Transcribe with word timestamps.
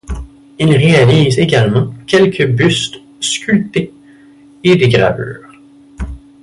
Il 0.57 0.75
réalise 0.75 1.37
également 1.37 1.93
quelques 2.07 2.47
bustes 2.47 2.99
sculptés 3.19 3.93
et 4.63 4.75
des 4.75 4.89
gravures. 4.89 5.51